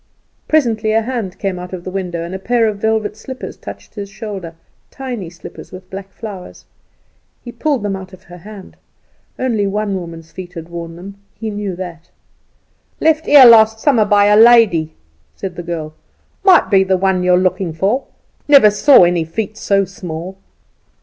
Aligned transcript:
Presently 0.47 0.93
a 0.93 1.03
hand 1.03 1.37
came 1.37 1.59
out 1.59 1.73
of 1.73 1.83
the 1.83 1.91
window, 1.91 2.23
and 2.23 2.33
a 2.33 2.39
pair 2.39 2.67
of 2.67 2.79
velvet 2.79 3.15
slippers 3.15 3.55
touched 3.55 3.93
his 3.93 4.09
shoulder, 4.09 4.55
tiny 4.89 5.29
slippers 5.29 5.71
with 5.71 5.91
black 5.91 6.09
flowers. 6.11 6.65
He 7.43 7.51
pulled 7.51 7.83
them 7.83 7.95
out 7.95 8.11
of 8.11 8.23
her 8.23 8.39
hand. 8.39 8.77
Only 9.37 9.67
one 9.67 9.93
woman's 9.95 10.31
feet 10.31 10.53
had 10.55 10.69
worn 10.69 10.95
them, 10.95 11.17
he 11.35 11.51
knew 11.51 11.75
that. 11.75 12.09
"Left 12.99 13.27
here 13.27 13.45
last 13.45 13.79
summer 13.79 14.03
by 14.05 14.25
a 14.25 14.35
lady," 14.35 14.95
said 15.35 15.55
the 15.55 15.61
girl; 15.61 15.93
"might 16.43 16.71
be 16.71 16.83
the 16.83 16.97
one 16.97 17.21
you 17.21 17.35
are 17.35 17.37
looking 17.37 17.71
for. 17.71 18.05
Never 18.47 18.71
saw 18.71 19.03
any 19.03 19.23
feet 19.23 19.55
so 19.55 19.85
small." 19.85 20.35